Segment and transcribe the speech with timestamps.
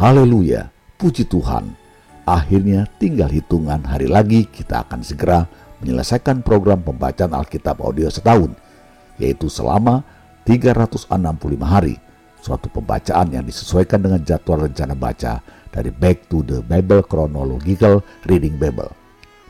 [0.00, 1.76] Haleluya, puji Tuhan.
[2.24, 5.44] Akhirnya tinggal hitungan hari lagi kita akan segera
[5.84, 8.56] menyelesaikan program pembacaan Alkitab audio setahun,
[9.20, 10.00] yaitu selama
[10.48, 11.04] 365
[11.60, 12.00] hari,
[12.40, 18.56] suatu pembacaan yang disesuaikan dengan jadwal rencana baca dari Back to the Bible Chronological Reading
[18.56, 18.88] Bible.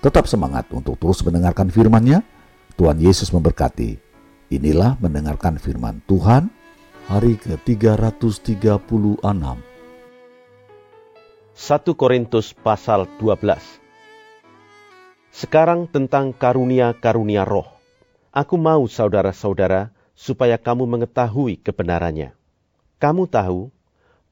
[0.03, 2.27] Tetap semangat untuk terus mendengarkan firman-Nya.
[2.75, 4.03] Tuhan Yesus memberkati.
[4.51, 6.51] Inilah mendengarkan firman Tuhan
[7.07, 9.70] hari ke-336.
[11.61, 13.37] 1 Korintus pasal 12
[15.29, 17.68] Sekarang tentang karunia-karunia roh.
[18.32, 22.32] Aku mau saudara-saudara supaya kamu mengetahui kebenarannya.
[22.96, 23.68] Kamu tahu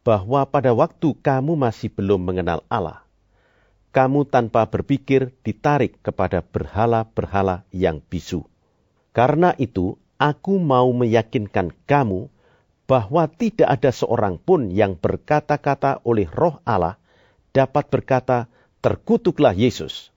[0.01, 3.05] bahwa pada waktu kamu masih belum mengenal Allah,
[3.93, 8.49] kamu tanpa berpikir ditarik kepada berhala-berhala yang bisu.
[9.13, 12.33] Karena itu, aku mau meyakinkan kamu
[12.89, 16.97] bahwa tidak ada seorang pun yang berkata-kata oleh roh Allah
[17.53, 18.47] dapat berkata,
[18.81, 20.15] terkutuklah Yesus.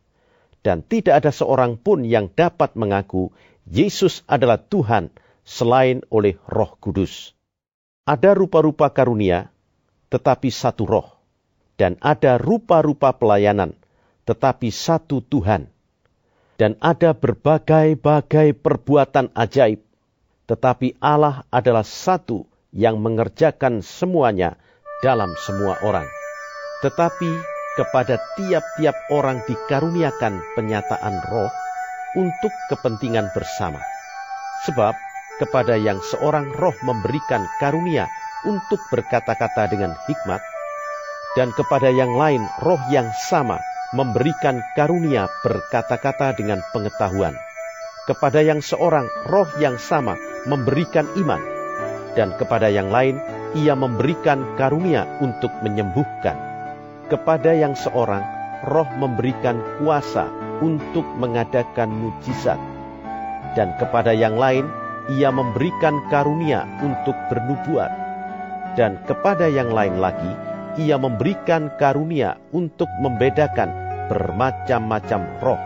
[0.61, 3.33] Dan tidak ada seorang pun yang dapat mengaku
[3.65, 5.09] Yesus adalah Tuhan
[5.41, 7.33] selain oleh roh kudus.
[8.05, 9.49] Ada rupa-rupa karunia,
[10.13, 11.09] tetapi satu roh.
[11.81, 13.73] Dan ada rupa-rupa pelayanan,
[14.29, 15.65] tetapi satu Tuhan.
[16.61, 19.81] Dan ada berbagai-bagai perbuatan ajaib,
[20.45, 24.61] tetapi Allah adalah satu yang mengerjakan semuanya
[25.01, 26.20] dalam semua orang
[26.81, 27.31] tetapi
[27.79, 31.51] kepada tiap-tiap orang dikaruniakan penyataan roh
[32.19, 33.79] untuk kepentingan bersama.
[34.67, 34.93] Sebab
[35.39, 38.05] kepada yang seorang roh memberikan karunia
[38.43, 40.41] untuk berkata-kata dengan hikmat,
[41.39, 43.61] dan kepada yang lain roh yang sama
[43.95, 47.37] memberikan karunia berkata-kata dengan pengetahuan.
[48.09, 51.39] Kepada yang seorang roh yang sama memberikan iman,
[52.17, 53.21] dan kepada yang lain
[53.55, 56.50] ia memberikan karunia untuk menyembuhkan
[57.11, 58.23] kepada yang seorang
[58.71, 60.31] roh memberikan kuasa
[60.63, 62.55] untuk mengadakan mujizat,
[63.59, 64.63] dan kepada yang lain
[65.11, 67.91] ia memberikan karunia untuk bernubuat,
[68.79, 70.31] dan kepada yang lain lagi
[70.79, 73.67] ia memberikan karunia untuk membedakan
[74.07, 75.59] bermacam-macam roh.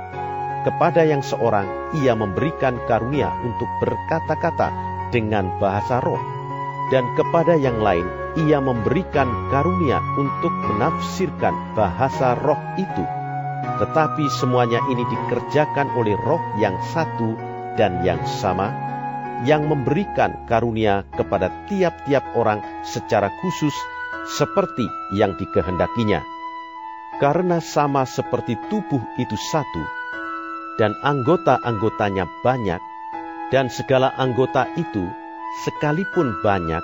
[0.65, 1.69] Kepada yang seorang
[2.01, 4.73] ia memberikan karunia untuk berkata-kata
[5.13, 6.17] dengan bahasa roh,
[6.89, 13.03] dan kepada yang lain ia memberikan karunia untuk menafsirkan bahasa roh itu.
[13.79, 17.35] Tetapi semuanya ini dikerjakan oleh roh yang satu
[17.79, 18.71] dan yang sama,
[19.43, 23.75] yang memberikan karunia kepada tiap-tiap orang secara khusus
[24.39, 26.23] seperti yang dikehendakinya.
[27.19, 29.83] Karena sama seperti tubuh itu satu,
[30.75, 32.81] dan anggota-anggotanya banyak,
[33.55, 35.07] dan segala anggota itu
[35.63, 36.83] sekalipun banyak,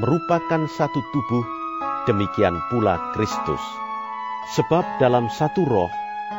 [0.00, 1.44] merupakan satu tubuh,
[2.08, 3.60] demikian pula Kristus.
[4.56, 5.90] Sebab dalam satu roh,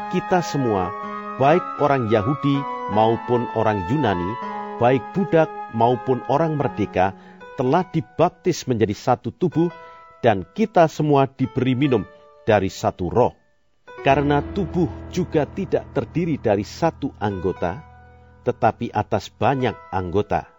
[0.09, 0.89] kita semua,
[1.37, 2.57] baik orang Yahudi
[2.93, 4.31] maupun orang Yunani,
[4.81, 7.13] baik budak maupun orang merdeka,
[7.53, 9.69] telah dibaptis menjadi satu tubuh,
[10.23, 12.07] dan kita semua diberi minum
[12.47, 13.33] dari satu roh.
[14.03, 17.79] Karena tubuh juga tidak terdiri dari satu anggota,
[18.43, 20.49] tetapi atas banyak anggota.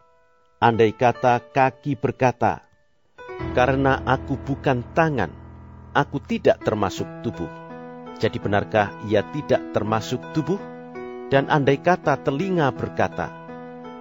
[0.65, 2.65] Andai kata kaki berkata,
[3.55, 5.31] karena aku bukan tangan,
[5.95, 7.49] aku tidak termasuk tubuh.
[8.19, 10.59] Jadi benarkah ia tidak termasuk tubuh?
[11.31, 13.33] Dan andai kata telinga berkata,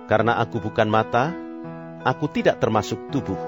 [0.06, 1.34] karena aku bukan mata,
[2.06, 3.40] aku tidak termasuk tubuh.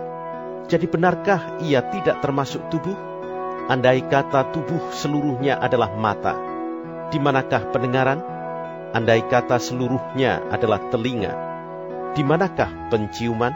[0.66, 2.98] Jadi benarkah ia tidak termasuk tubuh?
[3.70, 6.34] Andai kata tubuh seluruhnya adalah mata,
[7.10, 8.22] di manakah pendengaran?
[8.94, 11.34] Andai kata seluruhnya adalah telinga,
[12.14, 13.54] di manakah penciuman?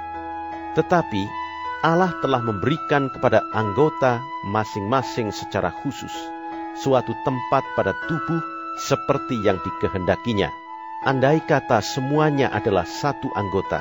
[0.78, 1.39] Tetapi
[1.80, 6.12] Allah telah memberikan kepada anggota masing-masing secara khusus
[6.76, 8.44] suatu tempat pada tubuh
[8.76, 10.52] seperti yang dikehendakinya.
[11.08, 13.80] Andai kata semuanya adalah satu anggota,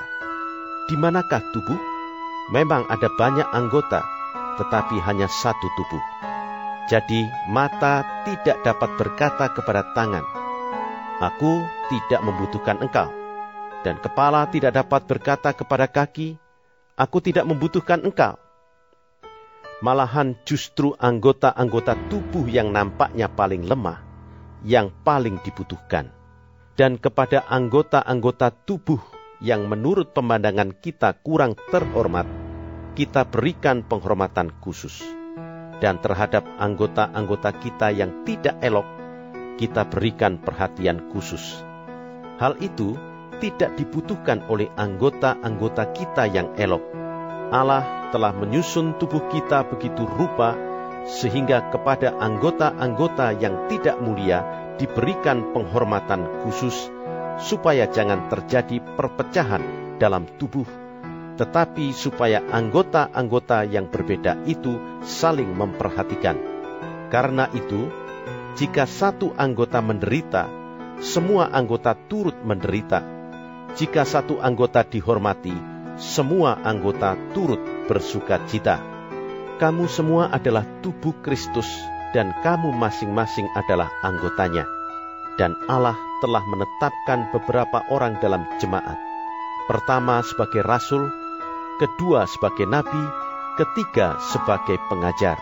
[0.87, 1.77] di manakah tubuh?
[2.55, 4.07] Memang ada banyak anggota,
[4.57, 6.01] tetapi hanya satu tubuh.
[6.87, 10.23] Jadi mata tidak dapat berkata kepada tangan,
[11.19, 13.11] Aku tidak membutuhkan engkau.
[13.83, 16.39] Dan kepala tidak dapat berkata kepada kaki,
[16.99, 18.35] Aku tidak membutuhkan engkau.
[19.79, 24.03] Malahan justru anggota-anggota tubuh yang nampaknya paling lemah,
[24.67, 26.11] yang paling dibutuhkan.
[26.75, 28.99] Dan kepada anggota-anggota tubuh
[29.39, 32.27] yang menurut pemandangan kita kurang terhormat,
[32.99, 34.99] kita berikan penghormatan khusus.
[35.79, 38.87] Dan terhadap anggota-anggota kita yang tidak elok,
[39.55, 41.63] kita berikan perhatian khusus.
[42.43, 42.99] Hal itu
[43.39, 46.83] tidak dibutuhkan oleh anggota-anggota kita yang elok.
[47.49, 50.53] Allah telah menyusun tubuh kita begitu rupa
[51.09, 54.45] sehingga kepada anggota-anggota yang tidak mulia
[54.77, 56.93] diberikan penghormatan khusus,
[57.41, 60.69] supaya jangan terjadi perpecahan dalam tubuh,
[61.41, 66.37] tetapi supaya anggota-anggota yang berbeda itu saling memperhatikan.
[67.09, 67.89] Karena itu,
[68.61, 70.45] jika satu anggota menderita,
[71.01, 73.18] semua anggota turut menderita.
[73.77, 75.53] Jika satu anggota dihormati,
[75.99, 77.61] semua anggota turut
[77.91, 78.81] bersuka cita.
[79.59, 81.67] Kamu semua adalah tubuh Kristus,
[82.15, 84.65] dan kamu masing-masing adalah anggotanya.
[85.37, 88.97] Dan Allah telah menetapkan beberapa orang dalam jemaat.
[89.67, 91.11] Pertama sebagai rasul,
[91.83, 93.03] kedua sebagai nabi,
[93.61, 95.37] ketiga sebagai pengajar.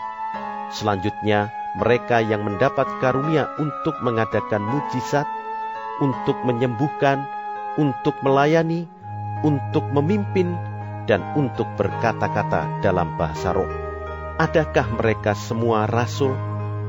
[0.73, 5.29] Selanjutnya, mereka yang mendapat karunia untuk mengadakan mujizat,
[6.01, 7.23] untuk menyembuhkan,
[7.77, 8.89] untuk melayani,
[9.45, 10.57] untuk memimpin,
[11.07, 13.69] dan untuk berkata-kata dalam bahasa roh.
[14.37, 16.35] Adakah mereka semua rasul,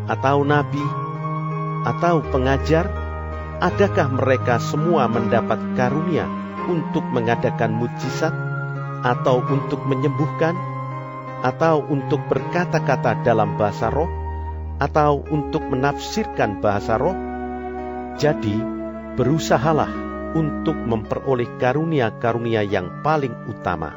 [0.09, 0.83] atau nabi,
[1.87, 2.89] atau pengajar?
[3.59, 6.27] Adakah mereka semua mendapat karunia
[6.67, 8.35] untuk mengadakan mujizat,
[9.05, 10.57] atau untuk menyembuhkan,
[11.47, 14.11] atau untuk berkata-kata dalam bahasa roh,
[14.83, 17.15] atau untuk menafsirkan bahasa roh?
[18.19, 18.59] Jadi,
[19.15, 23.97] berusahalah untuk memperoleh karunia-karunia yang paling utama,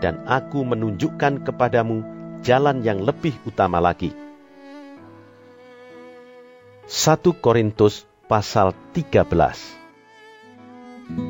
[0.00, 2.04] dan aku menunjukkan kepadamu
[2.40, 4.14] jalan yang lebih utama lagi.
[6.88, 9.28] 1 Korintus pasal 13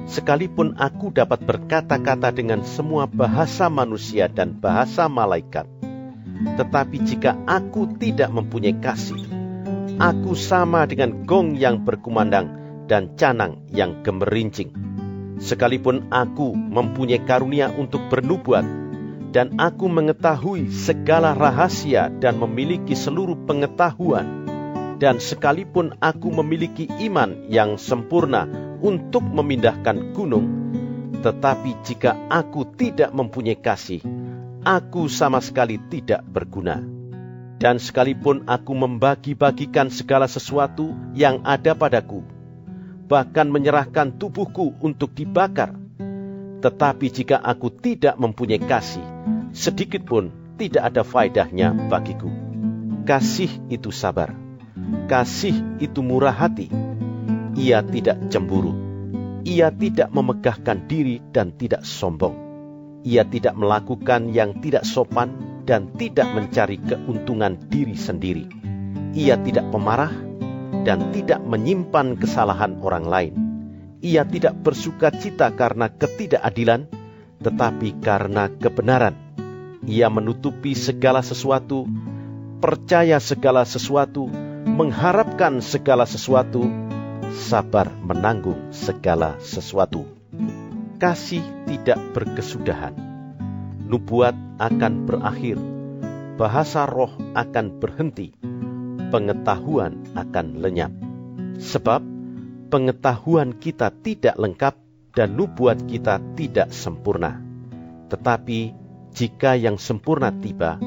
[0.07, 5.67] Sekalipun aku dapat berkata-kata dengan semua bahasa manusia dan bahasa malaikat,
[6.59, 9.19] tetapi jika aku tidak mempunyai kasih,
[9.99, 14.73] aku sama dengan gong yang berkumandang dan canang yang gemerincing.
[15.39, 18.65] Sekalipun aku mempunyai karunia untuk bernubuat,
[19.31, 24.49] dan aku mengetahui segala rahasia dan memiliki seluruh pengetahuan,
[24.99, 28.49] dan sekalipun aku memiliki iman yang sempurna
[28.83, 30.47] untuk memindahkan gunung,
[31.23, 34.03] tetapi jika aku tidak mempunyai kasih,
[34.67, 36.83] aku sama sekali tidak berguna.
[37.59, 42.23] Dan sekalipun aku membagi-bagikan segala sesuatu yang ada padaku,
[43.09, 45.73] bahkan menyerahkan tubuhku untuk dibakar.
[46.61, 49.03] Tetapi jika aku tidak mempunyai kasih,
[49.57, 52.29] sedikit pun tidak ada faedahnya bagiku.
[53.09, 54.37] Kasih itu sabar,
[55.09, 56.69] kasih itu murah hati.
[57.57, 58.77] Ia tidak cemburu,
[59.49, 62.37] ia tidak memegahkan diri dan tidak sombong.
[63.09, 68.45] Ia tidak melakukan yang tidak sopan dan tidak mencari keuntungan diri sendiri.
[69.17, 70.28] Ia tidak pemarah
[70.83, 73.35] dan tidak menyimpan kesalahan orang lain.
[73.99, 76.87] Ia tidak bersuka cita karena ketidakadilan,
[77.43, 79.15] tetapi karena kebenaran.
[79.83, 81.87] Ia menutupi segala sesuatu,
[82.63, 84.31] percaya segala sesuatu,
[84.67, 86.67] mengharapkan segala sesuatu,
[87.35, 90.07] sabar menanggung segala sesuatu.
[91.03, 92.95] Kasih tidak berkesudahan.
[93.89, 95.59] Nubuat akan berakhir,
[96.39, 98.35] bahasa roh akan berhenti
[99.09, 100.93] pengetahuan akan lenyap.
[101.59, 102.01] Sebab
[102.69, 104.75] pengetahuan kita tidak lengkap
[105.17, 107.41] dan nubuat kita tidak sempurna.
[108.09, 108.61] Tetapi
[109.13, 110.79] jika yang sempurna tiba,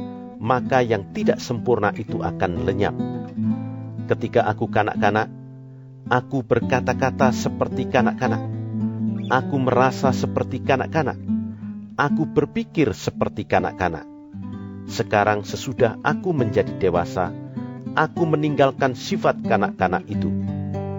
[0.42, 2.96] maka yang tidak sempurna itu akan lenyap.
[4.08, 5.30] Ketika aku kanak-kanak,
[6.10, 8.42] aku berkata-kata seperti kanak-kanak.
[9.32, 11.20] Aku merasa seperti kanak-kanak.
[11.96, 14.08] Aku berpikir seperti kanak-kanak.
[14.90, 17.32] Sekarang sesudah aku menjadi dewasa,
[17.96, 20.32] aku meninggalkan sifat kanak-kanak itu.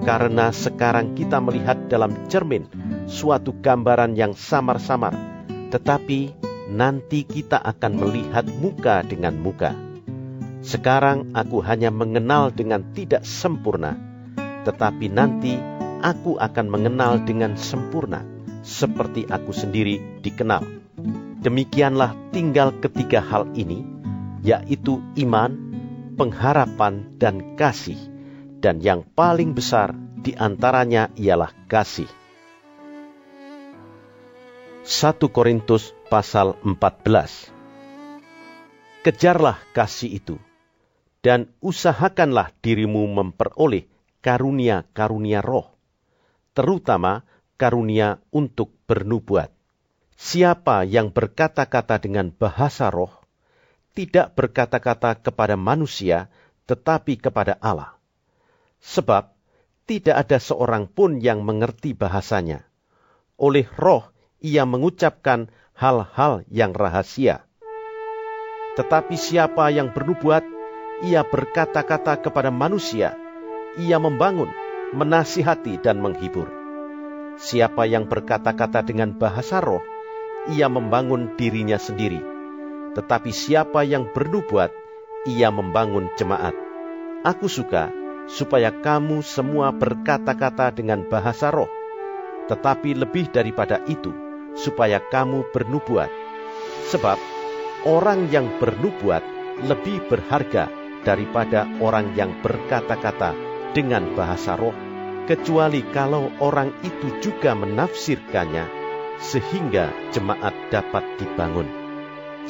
[0.02, 2.66] Karena sekarang kita melihat dalam cermin
[3.06, 5.14] suatu gambaran yang samar-samar,
[5.70, 6.34] tetapi
[6.72, 9.76] nanti kita akan melihat muka dengan muka.
[10.62, 13.94] Sekarang aku hanya mengenal dengan tidak sempurna,
[14.66, 15.58] tetapi nanti
[16.02, 18.26] aku akan mengenal dengan sempurna,
[18.66, 20.66] seperti aku sendiri dikenal.
[21.42, 23.82] Demikianlah tinggal ketiga hal ini,
[24.42, 25.71] yaitu iman,
[26.16, 27.98] pengharapan, dan kasih,
[28.60, 32.08] dan yang paling besar di antaranya ialah kasih.
[34.82, 37.50] 1 Korintus pasal 14
[39.02, 40.36] Kejarlah kasih itu,
[41.22, 43.86] dan usahakanlah dirimu memperoleh
[44.22, 45.70] karunia-karunia roh,
[46.54, 47.22] terutama
[47.58, 49.54] karunia untuk bernubuat.
[50.18, 53.21] Siapa yang berkata-kata dengan bahasa roh,
[53.92, 56.32] tidak berkata-kata kepada manusia,
[56.64, 57.96] tetapi kepada Allah.
[58.80, 59.30] Sebab
[59.84, 62.64] tidak ada seorang pun yang mengerti bahasanya.
[63.36, 64.08] Oleh roh
[64.42, 67.46] ia mengucapkan hal-hal yang rahasia.
[68.74, 70.42] Tetapi siapa yang bernubuat,
[71.04, 73.12] ia berkata-kata kepada manusia,
[73.76, 74.48] ia membangun,
[74.96, 76.48] menasihati, dan menghibur.
[77.36, 79.84] Siapa yang berkata-kata dengan bahasa roh,
[80.48, 82.31] ia membangun dirinya sendiri.
[82.92, 84.72] Tetapi siapa yang bernubuat,
[85.24, 86.52] ia membangun jemaat.
[87.22, 87.88] Aku suka
[88.26, 91.70] supaya kamu semua berkata-kata dengan bahasa roh,
[92.50, 94.12] tetapi lebih daripada itu,
[94.58, 96.10] supaya kamu bernubuat.
[96.90, 97.18] Sebab
[97.88, 99.22] orang yang bernubuat
[99.62, 100.68] lebih berharga
[101.02, 103.34] daripada orang yang berkata-kata
[103.72, 104.74] dengan bahasa roh,
[105.26, 108.66] kecuali kalau orang itu juga menafsirkannya,
[109.22, 111.81] sehingga jemaat dapat dibangun.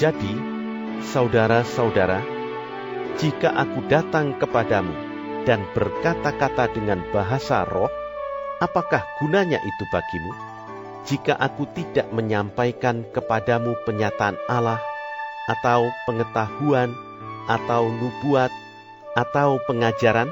[0.00, 0.32] Jadi,
[1.12, 2.24] saudara-saudara,
[3.20, 4.94] jika aku datang kepadamu
[5.44, 7.92] dan berkata-kata dengan bahasa roh,
[8.64, 10.32] apakah gunanya itu bagimu?
[11.04, 14.80] Jika aku tidak menyampaikan kepadamu penyataan Allah,
[15.50, 16.94] atau pengetahuan,
[17.50, 18.48] atau nubuat,
[19.12, 20.30] atau pengajaran,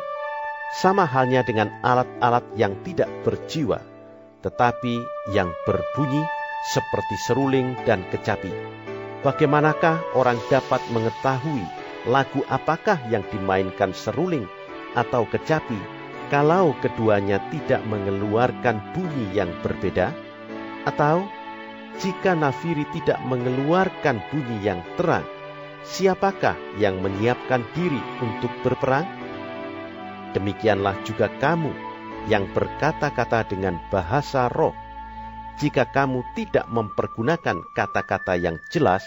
[0.81, 3.83] sama halnya dengan alat-alat yang tidak berjiwa,
[4.41, 5.03] tetapi
[5.35, 6.23] yang berbunyi
[6.71, 8.55] seperti seruling dan kecapi.
[9.21, 11.61] Bagaimanakah orang dapat mengetahui
[12.09, 14.49] lagu apakah yang dimainkan seruling
[14.97, 15.77] atau kecapi
[16.33, 20.17] kalau keduanya tidak mengeluarkan bunyi yang berbeda?
[20.89, 21.29] Atau
[22.01, 25.29] jika nafiri tidak mengeluarkan bunyi yang terang,
[25.85, 29.05] siapakah yang menyiapkan diri untuk berperang?
[30.33, 31.77] Demikianlah juga kamu
[32.31, 34.73] yang berkata-kata dengan bahasa roh.
[35.59, 39.03] Jika kamu tidak mempergunakan kata-kata yang jelas,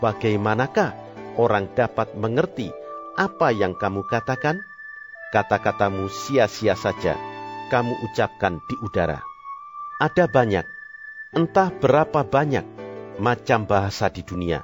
[0.00, 0.96] bagaimanakah
[1.36, 2.72] orang dapat mengerti
[3.14, 4.64] apa yang kamu katakan?
[5.30, 7.18] Kata-katamu sia-sia saja,
[7.70, 9.22] kamu ucapkan di udara.
[9.98, 10.66] Ada banyak,
[11.34, 12.62] entah berapa banyak
[13.18, 14.62] macam bahasa di dunia.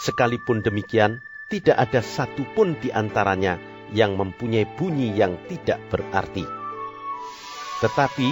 [0.00, 1.20] Sekalipun demikian,
[1.52, 3.60] tidak ada satupun di antaranya
[3.92, 6.44] yang mempunyai bunyi yang tidak berarti.
[7.84, 8.28] Tetapi,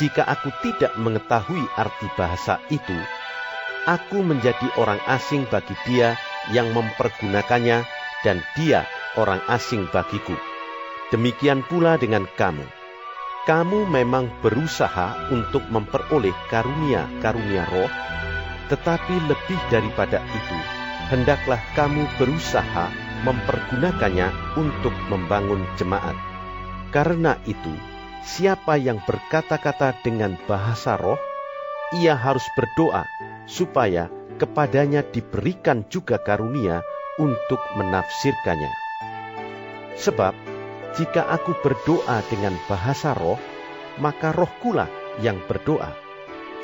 [0.00, 2.96] jika aku tidak mengetahui arti bahasa itu,
[3.84, 6.16] aku menjadi orang asing bagi dia
[6.50, 7.84] yang mempergunakannya,
[8.22, 8.86] dan dia
[9.18, 10.34] orang asing bagiku.
[11.12, 12.64] Demikian pula dengan kamu.
[13.42, 17.90] Kamu memang berusaha untuk memperoleh karunia-karunia roh,
[18.70, 20.58] tetapi lebih daripada itu,
[21.10, 22.86] hendaklah kamu berusaha
[23.26, 26.14] mempergunakannya untuk membangun jemaat.
[26.94, 27.74] Karena itu,
[28.22, 31.18] siapa yang berkata-kata dengan bahasa roh,
[31.92, 33.04] ia harus berdoa
[33.44, 34.08] supaya
[34.40, 36.80] kepadanya diberikan juga karunia
[37.20, 38.72] untuk menafsirkannya.
[40.00, 40.34] Sebab,
[40.96, 43.36] jika aku berdoa dengan bahasa roh,
[44.00, 44.88] maka rohkulah
[45.20, 45.92] yang berdoa,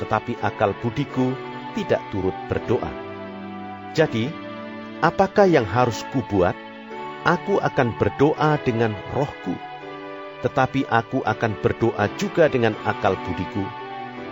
[0.01, 1.37] tetapi akal budiku
[1.77, 2.89] tidak turut berdoa.
[3.93, 4.49] Jadi,
[4.99, 6.59] Apakah yang harus kubuat?
[7.23, 9.55] Aku akan berdoa dengan rohku,
[10.39, 13.63] tetapi aku akan berdoa juga dengan akal budiku.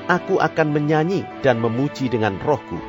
[0.07, 2.79] Aku akan menyanyi dan memuji dengan rohku,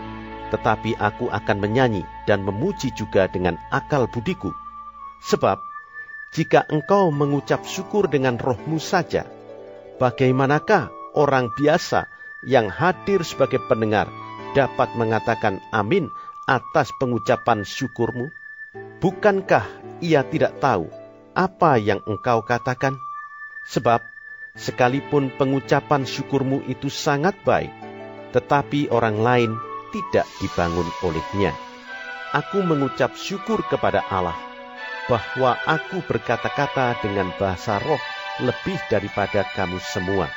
[0.55, 4.55] tetapi aku akan menyanyi dan memuji juga dengan akal budiku.
[5.27, 5.59] Sebab,
[6.31, 9.27] jika engkau mengucap syukur dengan rohmu saja,
[9.99, 12.07] bagaimanakah orang biasa
[12.47, 14.07] yang hadir sebagai pendengar
[14.55, 16.07] dapat mengatakan amin
[16.47, 18.31] atas pengucapan syukurmu?
[19.03, 19.67] Bukankah
[19.99, 20.87] ia tidak tahu
[21.35, 23.08] apa yang engkau katakan?
[23.69, 24.01] Sebab
[24.57, 27.69] sekalipun pengucapan syukurmu itu sangat baik,
[28.33, 29.53] tetapi orang lain
[29.93, 31.53] tidak dibangun olehnya.
[32.33, 34.37] Aku mengucap syukur kepada Allah
[35.09, 38.01] bahwa aku berkata-kata dengan bahasa roh
[38.45, 40.29] lebih daripada kamu semua.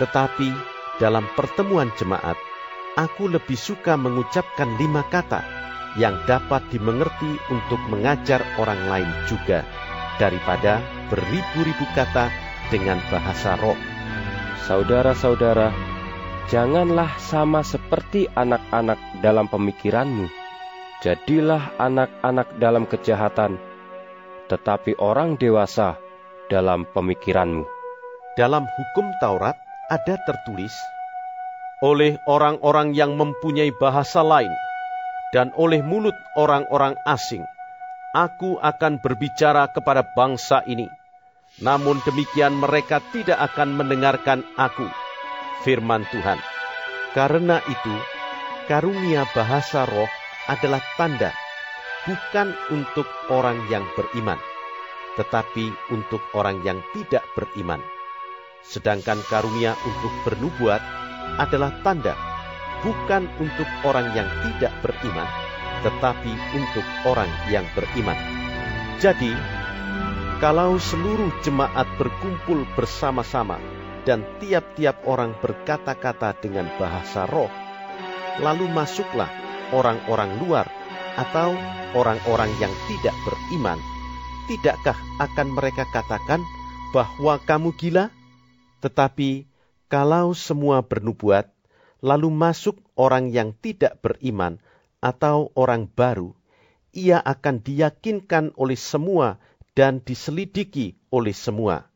[0.00, 0.52] Tetapi
[1.00, 2.36] dalam pertemuan jemaat,
[2.96, 5.40] aku lebih suka mengucapkan lima kata
[5.96, 9.64] yang dapat dimengerti untuk mengajar orang lain juga,
[10.20, 12.43] daripada beribu-ribu kata
[12.74, 13.78] dengan bahasa roh.
[14.66, 15.70] Saudara-saudara,
[16.50, 20.26] janganlah sama seperti anak-anak dalam pemikiranmu.
[20.98, 23.62] Jadilah anak-anak dalam kejahatan,
[24.50, 25.94] tetapi orang dewasa
[26.50, 27.62] dalam pemikiranmu.
[28.34, 29.54] Dalam hukum Taurat
[29.86, 30.74] ada tertulis,
[31.78, 34.50] oleh orang-orang yang mempunyai bahasa lain
[35.30, 37.46] dan oleh mulut orang-orang asing.
[38.14, 40.86] Aku akan berbicara kepada bangsa ini,
[41.62, 44.86] namun demikian mereka tidak akan mendengarkan aku,
[45.62, 46.38] firman Tuhan.
[47.14, 47.94] Karena itu,
[48.66, 50.10] karunia bahasa roh
[50.50, 51.30] adalah tanda,
[52.08, 54.40] bukan untuk orang yang beriman,
[55.14, 57.78] tetapi untuk orang yang tidak beriman.
[58.64, 60.82] Sedangkan karunia untuk bernubuat
[61.38, 62.16] adalah tanda
[62.84, 65.26] bukan untuk orang yang tidak beriman,
[65.80, 68.16] tetapi untuk orang yang beriman.
[69.00, 69.32] Jadi,
[70.42, 73.62] kalau seluruh jemaat berkumpul bersama-sama
[74.02, 77.50] dan tiap-tiap orang berkata-kata dengan bahasa roh,
[78.42, 79.30] lalu masuklah
[79.70, 80.66] orang-orang luar
[81.14, 81.54] atau
[81.94, 83.78] orang-orang yang tidak beriman,
[84.50, 86.42] tidakkah akan mereka katakan
[86.90, 88.10] bahwa kamu gila?
[88.82, 89.46] Tetapi
[89.86, 91.46] kalau semua bernubuat,
[92.02, 94.58] lalu masuk orang yang tidak beriman
[94.98, 96.34] atau orang baru,
[96.90, 99.38] ia akan diyakinkan oleh semua
[99.74, 101.90] dan diselidiki oleh semua.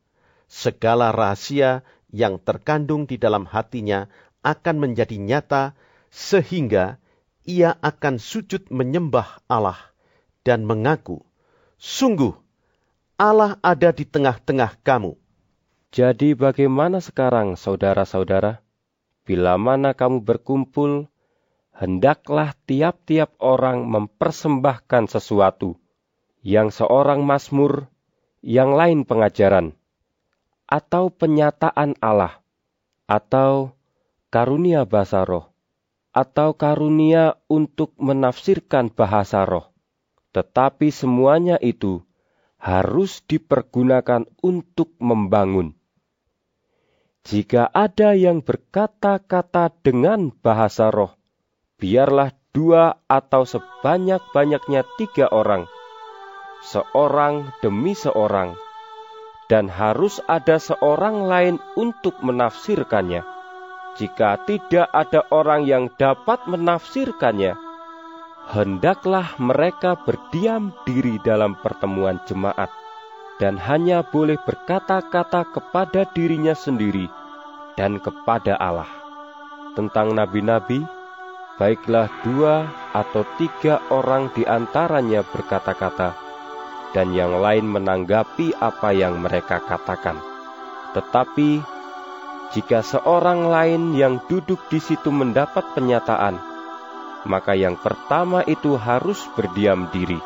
[0.51, 4.11] Segala rahasia yang terkandung di dalam hatinya
[4.43, 5.63] akan menjadi nyata,
[6.11, 6.99] sehingga
[7.47, 9.79] ia akan sujud menyembah Allah
[10.43, 11.23] dan mengaku,
[11.79, 12.35] "Sungguh,
[13.15, 15.15] Allah ada di tengah-tengah kamu."
[15.89, 18.61] Jadi, bagaimana sekarang, saudara-saudara?
[19.25, 21.09] Bila mana kamu berkumpul,
[21.73, 25.81] hendaklah tiap-tiap orang mempersembahkan sesuatu,
[26.45, 27.91] yang seorang mazmur,
[28.39, 29.75] yang lain pengajaran,
[30.69, 32.39] atau penyataan Allah,
[33.09, 33.73] atau
[34.29, 35.49] karunia bahasa roh,
[36.13, 39.73] atau karunia untuk menafsirkan bahasa roh.
[40.29, 42.05] Tetapi semuanya itu
[42.61, 45.73] harus dipergunakan untuk membangun.
[47.25, 51.17] Jika ada yang berkata-kata dengan bahasa roh,
[51.81, 55.65] biarlah dua atau sebanyak-banyaknya tiga orang,
[56.63, 58.55] seorang demi seorang,
[59.47, 63.25] dan harus ada seorang lain untuk menafsirkannya.
[63.97, 67.57] Jika tidak ada orang yang dapat menafsirkannya,
[68.49, 72.69] hendaklah mereka berdiam diri dalam pertemuan jemaat
[73.39, 77.07] dan hanya boleh berkata-kata kepada dirinya sendiri
[77.79, 78.91] dan kepada Allah.
[79.79, 80.83] Tentang nabi-nabi,
[81.55, 86.28] baiklah dua atau tiga orang di antaranya berkata-kata,
[86.95, 90.17] dan yang lain menanggapi apa yang mereka katakan.
[90.97, 91.61] Tetapi
[92.49, 96.41] jika seorang lain yang duduk di situ mendapat penyataan,
[97.29, 100.17] maka yang pertama itu harus berdiam diri,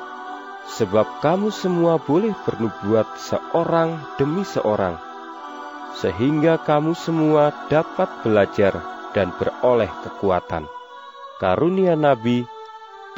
[0.71, 4.95] sebab kamu semua boleh bernubuat seorang demi seorang,
[5.99, 8.79] sehingga kamu semua dapat belajar
[9.11, 10.63] dan beroleh kekuatan.
[11.43, 12.47] Karunia Nabi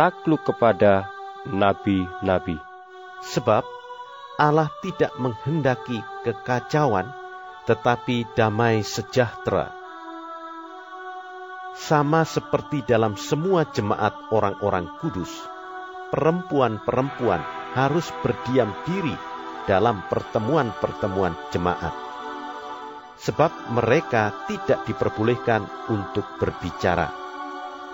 [0.02, 1.06] takluk kepada
[1.46, 2.75] nabi-nabi.
[3.24, 3.64] Sebab
[4.36, 7.08] Allah tidak menghendaki kekacauan,
[7.64, 9.72] tetapi damai sejahtera.
[11.76, 15.32] Sama seperti dalam semua jemaat orang-orang kudus,
[16.12, 17.44] perempuan-perempuan
[17.76, 19.16] harus berdiam diri
[19.68, 21.92] dalam pertemuan-pertemuan jemaat.
[23.20, 27.12] Sebab mereka tidak diperbolehkan untuk berbicara.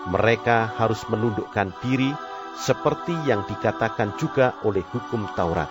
[0.09, 2.09] Mereka harus menundukkan diri
[2.57, 5.69] seperti yang dikatakan juga oleh hukum Taurat.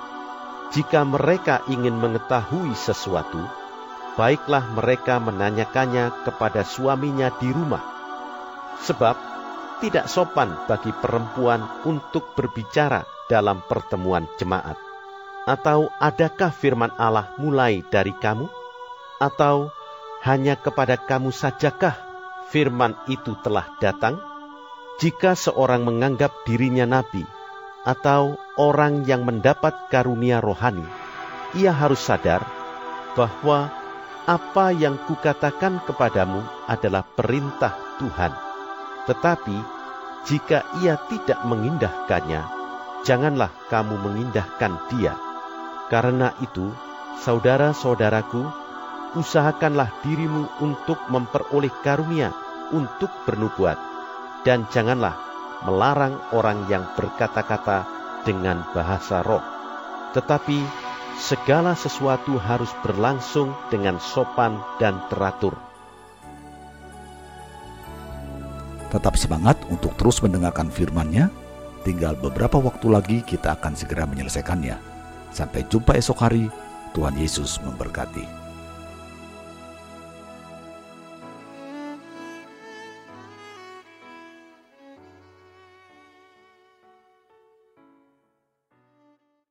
[0.71, 3.43] Jika mereka ingin mengetahui sesuatu,
[4.15, 7.83] baiklah mereka menanyakannya kepada suaminya di rumah.
[8.87, 9.17] Sebab
[9.83, 14.79] tidak sopan bagi perempuan untuk berbicara dalam pertemuan jemaat.
[15.49, 18.47] Atau adakah firman Allah mulai dari kamu?
[19.19, 19.75] Atau
[20.23, 21.97] hanya kepada kamu sajakah
[22.53, 24.30] firman itu telah datang?
[25.01, 27.25] Jika seorang menganggap dirinya nabi
[27.89, 30.85] atau orang yang mendapat karunia rohani,
[31.57, 32.45] ia harus sadar
[33.17, 33.73] bahwa
[34.29, 38.29] apa yang kukatakan kepadamu adalah perintah Tuhan.
[39.09, 39.57] Tetapi
[40.29, 42.45] jika ia tidak mengindahkannya,
[43.09, 45.17] janganlah kamu mengindahkan dia.
[45.89, 46.77] Karena itu,
[47.25, 48.45] saudara-saudaraku,
[49.17, 52.37] usahakanlah dirimu untuk memperoleh karunia
[52.69, 53.90] untuk bernubuat
[54.47, 55.17] dan janganlah
[55.65, 57.85] melarang orang yang berkata-kata
[58.25, 59.45] dengan bahasa roh.
[60.17, 60.59] Tetapi
[61.21, 65.55] segala sesuatu harus berlangsung dengan sopan dan teratur.
[68.91, 71.31] Tetap semangat untuk terus mendengarkan firman-Nya.
[71.87, 74.77] Tinggal beberapa waktu lagi kita akan segera menyelesaikannya.
[75.31, 76.51] Sampai jumpa esok hari.
[76.91, 78.40] Tuhan Yesus memberkati.